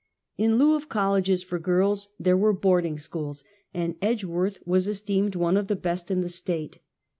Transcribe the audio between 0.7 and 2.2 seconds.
of colleges for girls,